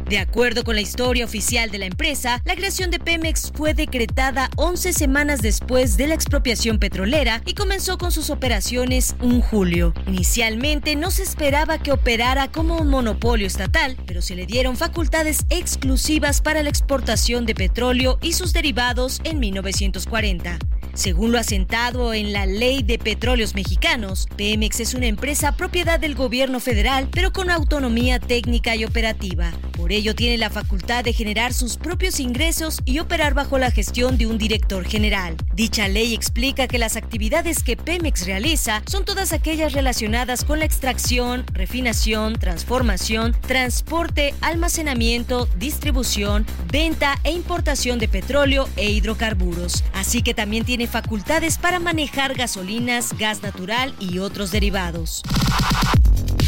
[0.09, 4.49] De acuerdo con la historia oficial de la empresa, la creación de Pemex fue decretada
[4.55, 9.93] 11 semanas después de la expropiación petrolera y comenzó con sus operaciones un julio.
[10.07, 15.45] Inicialmente no se esperaba que operara como un monopolio estatal, pero se le dieron facultades
[15.51, 20.57] exclusivas para la exportación de petróleo y sus derivados en 1940.
[20.95, 26.15] Según lo asentado en la Ley de Petróleos Mexicanos, Pemex es una empresa propiedad del
[26.15, 29.53] gobierno federal, pero con autonomía técnica y operativa.
[29.79, 34.17] Por ello tiene la facultad de generar sus propios ingresos y operar bajo la gestión
[34.17, 35.37] de un director general.
[35.55, 40.65] Dicha ley explica que las actividades que Pemex realiza son todas aquellas relacionadas con la
[40.65, 49.85] extracción, refinación, transformación, transporte, almacenamiento, distribución, venta e importación de petróleo e hidrocarburos.
[49.93, 55.23] Así que también tiene facultades para manejar gasolinas, gas natural y otros derivados.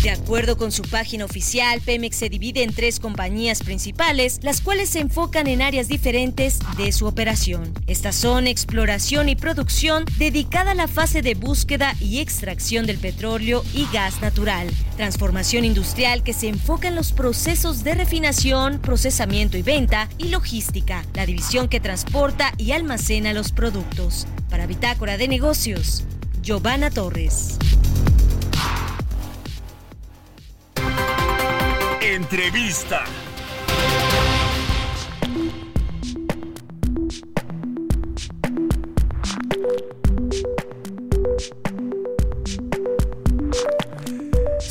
[0.02, 4.90] De acuerdo con su página oficial, Pemex se divide en tres compañías principales, las cuales
[4.90, 7.72] se enfocan en áreas diferentes de su operación.
[7.86, 13.64] Estas son exploración y producción dedicada a la fase de búsqueda y extracción del petróleo
[13.76, 14.68] y gas natural.
[14.98, 21.06] Transformación industrial que se enfoca en los procesos de refinación, procesamiento y venta y logística,
[21.14, 24.26] la división que transporta y almacena los productos.
[24.50, 26.06] Para Bitácora de Negocios,
[26.42, 27.60] Giovanna Torres.
[32.12, 33.06] Entrevista.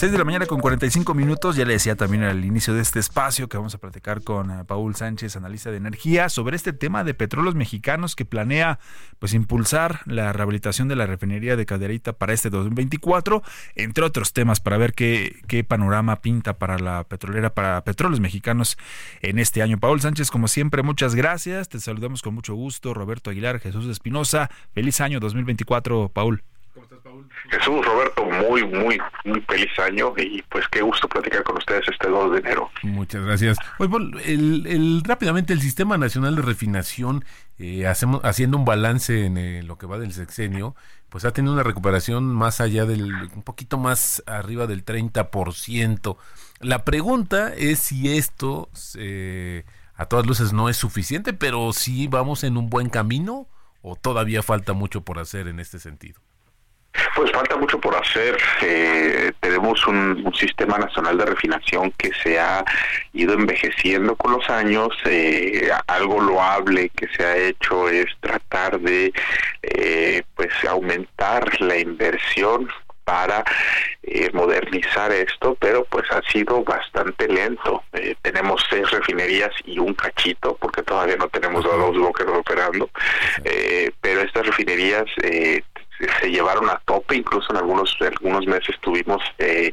[0.01, 2.99] Seis de la mañana con 45 minutos, ya le decía también al inicio de este
[2.99, 7.05] espacio que vamos a platicar con eh, Paul Sánchez, analista de energía, sobre este tema
[7.05, 8.79] de petróleos mexicanos que planea
[9.19, 13.43] pues impulsar la rehabilitación de la refinería de Cadereyta para este 2024,
[13.75, 18.79] entre otros temas, para ver qué, qué panorama pinta para la petrolera, para petróleos mexicanos
[19.21, 19.79] en este año.
[19.79, 24.49] Paul Sánchez, como siempre, muchas gracias, te saludamos con mucho gusto, Roberto Aguilar, Jesús Espinosa,
[24.73, 26.43] feliz año 2024, Paul.
[27.51, 32.09] Jesús, Roberto, muy, muy, muy feliz año y pues qué gusto platicar con ustedes este
[32.09, 32.71] 2 de enero.
[32.83, 33.59] Muchas gracias.
[33.79, 37.25] Oye, Paul, el, el- rápidamente, el Sistema Nacional de Refinación,
[37.59, 40.75] eh, hacemos, haciendo un balance en eh, lo que va del sexenio,
[41.09, 46.17] pues ha tenido una recuperación más allá del, un poquito más arriba del 30%.
[46.61, 49.65] La pregunta es si esto, eh,
[49.97, 53.49] a todas luces, no es suficiente, pero si vamos en un buen camino
[53.83, 56.21] o todavía falta mucho por hacer en este sentido.
[57.15, 58.37] Pues falta mucho por hacer.
[58.63, 62.65] Eh, tenemos un, un sistema nacional de refinación que se ha
[63.13, 64.89] ido envejeciendo con los años.
[65.05, 69.13] Eh, algo loable que se ha hecho es tratar de
[69.63, 72.69] eh, pues aumentar la inversión
[73.05, 73.43] para
[74.05, 77.83] eh, modernizar esto, pero pues ha sido bastante lento.
[77.93, 82.89] Eh, tenemos seis refinerías y un cachito, porque todavía no tenemos a dos bloques operando,
[83.45, 85.63] Eh, pero estas refinerías eh,
[86.21, 89.73] se llevaron a tope, incluso en algunos algunos meses tuvimos eh,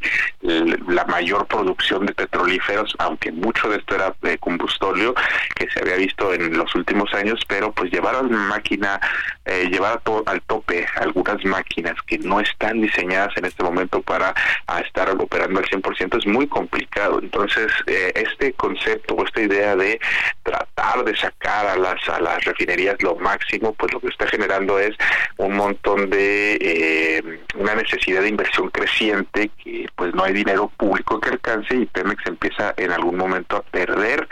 [0.88, 5.14] la mayor producción de petrolíferos, aunque mucho de esto era de combustóleo
[5.56, 9.00] que se había visto en los últimos años, pero pues llevaron máquina,
[9.46, 14.02] eh, llevar a to- al tope algunas máquinas que no están diseñadas en este momento
[14.02, 14.34] para
[14.68, 17.20] a estar operando al 100% es muy complicado.
[17.22, 20.00] Entonces, eh, este concepto o esta idea de
[20.44, 24.80] tratar de sacar a las a las refinerías lo máximo, pues lo que está generando
[24.80, 24.96] es
[25.38, 31.20] un montón de eh, una necesidad de inversión creciente que pues no hay dinero público
[31.20, 34.28] que alcance y Pemex empieza en algún momento a perder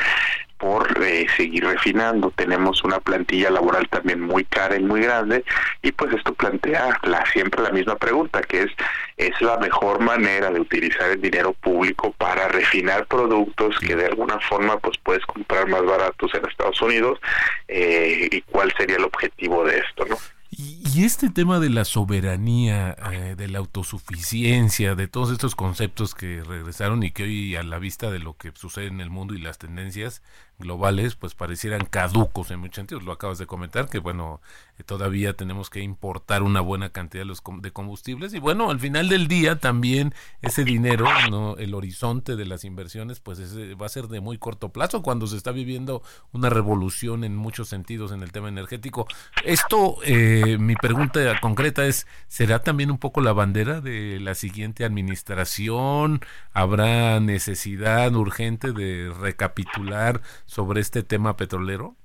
[0.58, 2.32] por eh, seguir refinando.
[2.32, 5.43] Tenemos una plantilla laboral también muy cara y muy grande
[5.82, 8.72] y pues esto plantea la, siempre la misma pregunta que es
[9.18, 14.39] es la mejor manera de utilizar el dinero público para refinar productos que de alguna
[14.39, 17.20] forma pues puedes comprar más baratos en Estados Unidos
[17.68, 20.18] eh, y cuál sería el objetivo de esto, ¿no?
[20.58, 26.16] Y, y este tema de la soberanía, eh, de la autosuficiencia, de todos estos conceptos
[26.16, 29.34] que regresaron y que hoy a la vista de lo que sucede en el mundo
[29.34, 30.22] y las tendencias
[30.58, 33.03] globales, pues parecieran caducos en muchos sentidos.
[33.03, 34.41] Lo acabas de comentar, que bueno,
[34.78, 38.70] eh, todavía tenemos que importar una buena cantidad de, los, com- de combustibles y bueno,
[38.70, 43.39] al final del día también ese dinero, no el horizonte de las inversiones, pues
[43.80, 46.01] va a ser de muy corto plazo cuando se está viviendo
[46.32, 49.08] una revolución en muchos sentidos en el tema energético.
[49.43, 54.86] Esto, eh, mi pregunta concreta es, ¿será también un poco la bandera de la siguiente
[54.86, 56.22] administración?
[56.53, 61.98] ¿Habrá necesidad urgente de recapitular sobre este tema petrolero?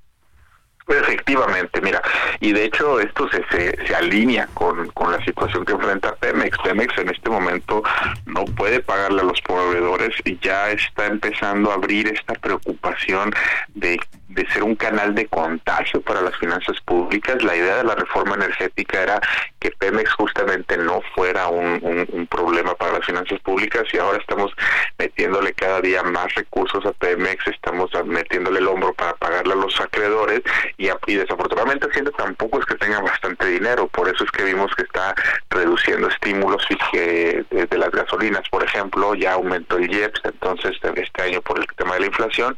[0.91, 2.03] Efectivamente, mira,
[2.41, 3.45] y de hecho esto se,
[3.87, 6.59] se, alinea con, con la situación que enfrenta Pemex.
[6.59, 7.83] Pemex en este momento
[8.27, 13.33] no puede pagarle a los proveedores y ya está empezando a abrir esta preocupación
[13.75, 17.43] de, de ser un canal de contagio para las finanzas públicas.
[17.45, 19.21] La idea de la reforma energética era
[19.61, 24.53] que Pemex justamente no fuera un problema para las finanzas públicas y ahora estamos
[24.99, 29.81] metiéndole cada día más recursos a Pemex, estamos metiéndole el hombro para pagarle a los
[29.81, 30.43] acreedores
[30.81, 34.75] y, y desafortunadamente Hacienda tampoco es que tenga bastante dinero, por eso es que vimos
[34.75, 35.15] que está
[35.51, 40.79] reduciendo estímulos y que de, de las gasolinas, por ejemplo, ya aumentó el IEPS, entonces
[40.97, 42.57] este año por el tema de la inflación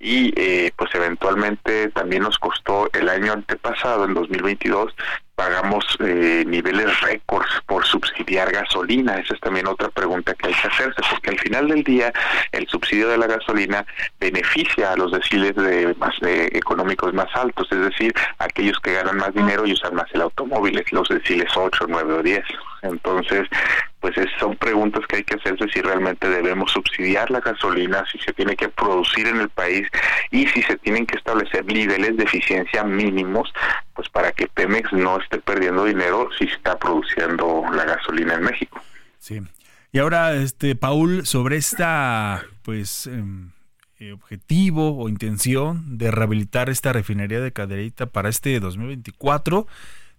[0.00, 4.94] y eh, pues eventualmente también nos costó el año antepasado, en 2022,
[5.34, 9.18] pagamos eh, niveles récords por subsidiar gasolina.
[9.18, 12.12] Esa es también otra pregunta que hay que hacerse, porque al final del día
[12.52, 13.86] el subsidio de la gasolina
[14.20, 19.16] beneficia a los deciles de más de económicos más altos, es decir, aquellos que ganan
[19.16, 22.44] más dinero y usan más el automóvil, los deciles 8, 9 o 10.
[22.82, 23.48] Entonces,
[24.00, 28.18] pues es, son preguntas que hay que hacerse si realmente debemos subsidiar la gasolina, si
[28.18, 29.88] se tiene que producir en el país
[30.30, 33.52] y si se tienen que establecer niveles de eficiencia mínimos,
[33.94, 38.80] pues para que Pemex no esté perdiendo dinero si está produciendo la gasolina en México.
[39.18, 39.40] Sí.
[39.90, 43.08] Y ahora, este, Paul, sobre esta, pues,
[44.00, 49.66] eh, objetivo o intención de rehabilitar esta refinería de Cadereyta para este 2024.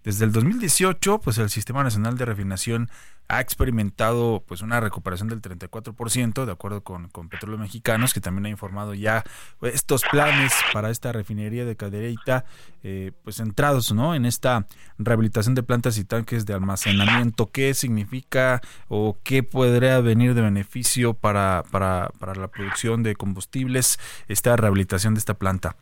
[0.03, 2.89] Desde el 2018, pues el Sistema Nacional de Refinación
[3.29, 8.47] ha experimentado pues una recuperación del 34%, de acuerdo con, con Petróleos Mexicanos, que también
[8.47, 9.23] ha informado ya
[9.61, 12.45] estos planes para esta refinería de Cadereyta,
[12.81, 14.15] eh, pues centrados ¿no?
[14.15, 14.65] en esta
[14.97, 17.51] rehabilitación de plantas y tanques de almacenamiento.
[17.51, 23.99] ¿Qué significa o qué podría venir de beneficio para, para, para la producción de combustibles
[24.27, 25.75] esta rehabilitación de esta planta?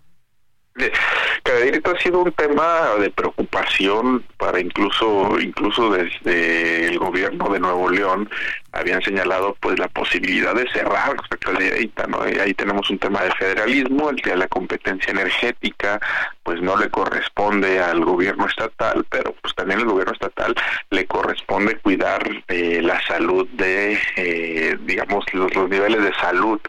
[1.43, 7.89] Cadereyta ha sido un tema de preocupación para incluso incluso desde el gobierno de Nuevo
[7.89, 8.29] León
[8.71, 12.27] habían señalado pues la posibilidad de cerrar Cadereyta, ¿no?
[12.29, 15.99] Y ahí tenemos un tema de federalismo, el que la competencia energética
[16.43, 20.53] pues no le corresponde al gobierno estatal, pero pues también al gobierno estatal
[20.89, 26.59] le corresponde cuidar eh, la salud de eh, digamos los, los niveles de salud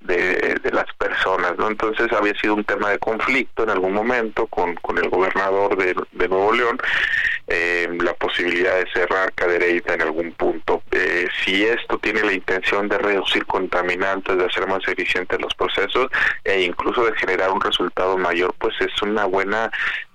[0.00, 1.68] de, de, las personas, ¿no?
[1.68, 6.28] Entonces había sido un tema de conflicto en algún momento con, con el gobernador de,
[6.28, 6.78] Nuevo León,
[7.46, 10.82] eh, la posibilidad de cerrar Cadereyta en algún punto.
[10.92, 16.08] Eh, si esto tiene la intención de reducir contaminantes, de hacer más eficientes los procesos
[16.44, 19.70] e incluso de generar un resultado mayor, pues es una buena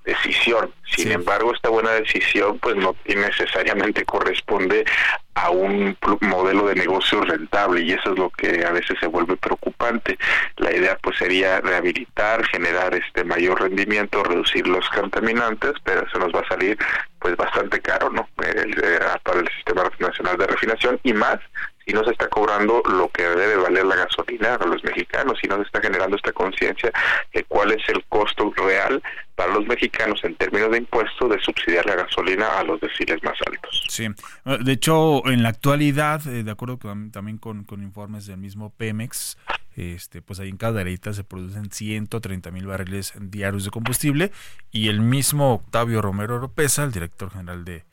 [0.06, 0.72] decisión.
[0.86, 1.12] Sin sí.
[1.12, 4.86] embargo, esta buena decisión pues no necesariamente corresponde
[5.34, 9.36] a un modelo de negocio rentable y eso es lo que a veces se vuelve
[9.36, 10.18] preocupante.
[10.58, 16.34] La idea pues sería rehabilitar, generar este mayor rendimiento, reducir los contaminantes, pero eso nos
[16.34, 16.78] va a salir
[17.20, 18.30] pues bastante caro, ¿no?
[18.44, 21.40] El, eh, para el Sistema Nacional de Refinación y más
[21.86, 25.48] si no se está cobrando lo que debe valer la gasolina a los mexicanos, si
[25.48, 26.92] no se está generando esta conciencia
[27.34, 29.02] de cuál es el costo real
[29.36, 33.36] para los mexicanos en términos de impuestos de subsidiar la gasolina a los deciles más
[33.46, 33.84] altos.
[33.90, 34.08] Sí,
[34.46, 36.80] de hecho, en la actualidad, eh, de acuerdo
[37.12, 39.38] también con, con, informes del mismo Pemex,
[39.76, 44.32] este, pues ahí en Cadereyta se producen 130 mil barriles diarios de combustible
[44.72, 47.84] y el mismo Octavio Romero Oropesa, el director general de,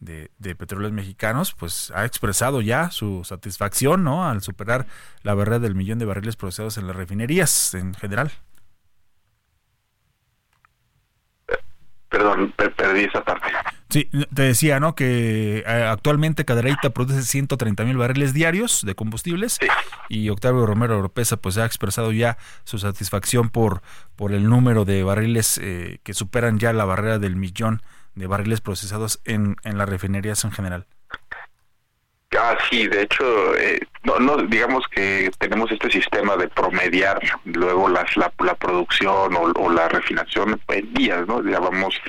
[0.00, 4.28] de, de, petróleos mexicanos, pues ha expresado ya su satisfacción, ¿no?
[4.28, 4.86] Al superar
[5.22, 8.32] la barrera del millón de barriles procesados en las refinerías en general.
[12.08, 13.48] Perdón, perdí esa parte.
[13.88, 14.94] Sí, te decía, ¿no?
[14.94, 19.66] Que eh, actualmente Cadereyta produce 130 mil barriles diarios de combustibles sí.
[20.08, 23.82] y Octavio Romero Oropesa pues ha expresado ya su satisfacción por,
[24.16, 27.82] por el número de barriles eh, que superan ya la barrera del millón
[28.16, 30.86] de barriles procesados en, en las refinerías en general.
[32.36, 37.88] Ah, sí, de hecho, eh, no, no, digamos que tenemos este sistema de promediar luego
[37.88, 41.40] las, la, la producción o, o la refinación en días, ¿no?
[41.42, 42.00] Llevamos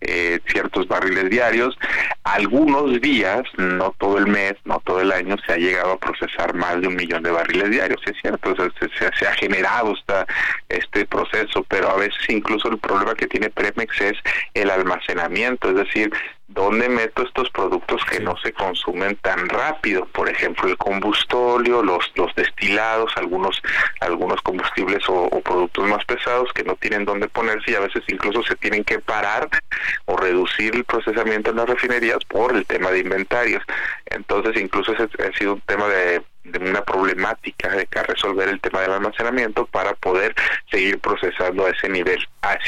[0.00, 1.78] eh, ciertos barriles diarios.
[2.24, 6.52] Algunos días, no todo el mes, no todo el año, se ha llegado a procesar
[6.54, 9.32] más de un millón de barriles diarios, es cierto, o sea, se, se- se ha
[9.34, 10.26] generado esta,
[10.68, 14.18] este proceso, pero a veces incluso el problema que tiene Premex es
[14.54, 16.12] el almacenamiento, es decir,
[16.48, 19.95] ¿dónde meto estos productos que no se consumen tan rápido?
[20.04, 23.62] Por ejemplo, el combustóleo, los, los destilados, algunos,
[24.00, 28.42] algunos combustibles o, productos más pesados que no tienen dónde ponerse y a veces incluso
[28.42, 29.48] se tienen que parar
[30.06, 33.62] o reducir el procesamiento en las refinerías por el tema de inventarios.
[34.06, 36.22] Entonces, incluso ese ha sido un tema de,
[36.60, 40.34] una problemática de que resolver el tema del almacenamiento para poder
[40.70, 42.18] seguir procesando a ese nivel.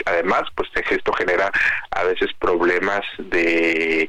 [0.04, 1.50] Además, pues esto genera
[1.90, 4.08] a veces problemas de,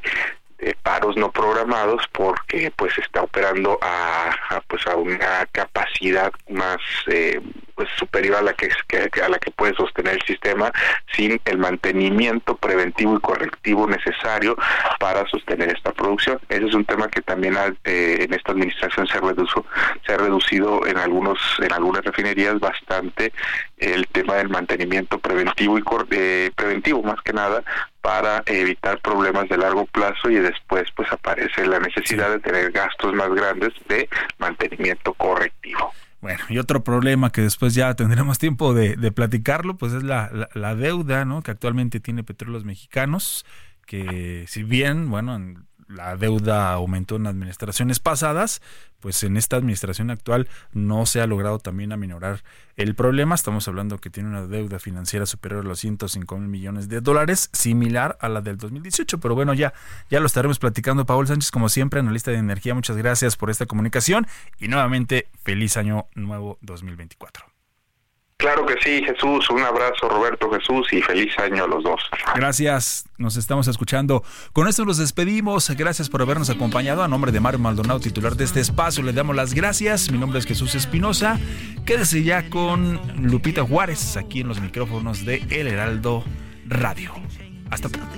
[0.82, 7.40] paros no programados porque pues está operando a, a, pues a una capacidad más eh,
[7.80, 10.70] pues superior a la que, que- a la que puede sostener el sistema
[11.16, 14.54] sin el mantenimiento preventivo y correctivo necesario
[14.98, 16.38] para sostener esta producción.
[16.50, 19.64] Ese es un tema que también eh, en esta administración se redujo,
[20.06, 23.32] se ha reducido en algunos en algunas refinerías bastante
[23.78, 27.62] el tema del mantenimiento preventivo y cor- eh, preventivo más que nada
[28.02, 33.14] para evitar problemas de largo plazo y después pues aparece la necesidad de tener gastos
[33.14, 34.06] más grandes de
[34.38, 35.94] mantenimiento correctivo.
[36.20, 40.30] Bueno, y otro problema que después ya tendremos tiempo de, de platicarlo, pues es la,
[40.32, 41.42] la- deuda, ¿no?
[41.42, 43.46] Que actualmente tiene Petróleos Mexicanos,
[43.86, 48.62] que si bien, bueno, en- la deuda aumentó en administraciones pasadas,
[49.00, 52.42] pues en esta administración actual no se ha logrado también aminorar
[52.76, 53.34] el problema.
[53.34, 57.50] Estamos hablando que tiene una deuda financiera superior a los 105 mil millones de dólares,
[57.52, 59.18] similar a la del 2018.
[59.18, 59.72] Pero bueno, ya,
[60.10, 61.06] ya lo estaremos platicando.
[61.06, 64.26] Paul Sánchez, como siempre, analista de energía, muchas gracias por esta comunicación
[64.58, 67.59] y nuevamente feliz año nuevo 2024.
[68.40, 69.48] Claro que sí, Jesús.
[69.50, 72.00] Un abrazo, Roberto Jesús, y feliz año a los dos.
[72.34, 74.24] Gracias, nos estamos escuchando.
[74.54, 75.68] Con esto nos despedimos.
[75.70, 77.02] Gracias por habernos acompañado.
[77.02, 80.10] A nombre de Mario Maldonado, titular de este espacio, le damos las gracias.
[80.10, 81.38] Mi nombre es Jesús Espinosa.
[81.84, 86.24] Quédese ya con Lupita Juárez aquí en los micrófonos de El Heraldo
[86.66, 87.12] Radio.
[87.70, 88.16] Hasta pronto.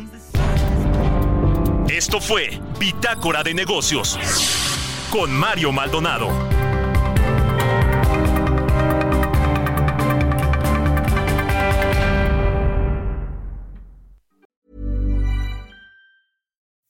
[1.89, 4.19] Esto fue Bitácora de Negocios
[5.11, 6.62] con Mario Maldonado.